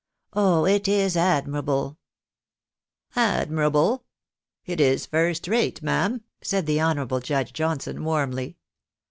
[0.33, 1.97] "Oh, it is ad mirable!"
[3.15, 4.03] "Admirable?
[4.65, 8.57] It is first rate, ma'am," said the honourable Judge Johnson, warmly.